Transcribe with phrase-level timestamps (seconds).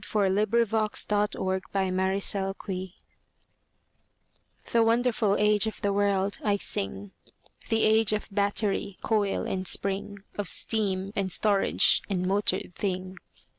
[0.11, 2.33] THE AGE OF MOTORED THINGS
[4.71, 7.11] The wonderful age of the world I sing—
[7.69, 13.17] The age of battery, coil and spring, Of steam, and storage, and motored thing.